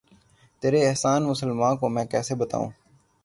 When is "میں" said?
1.89-2.05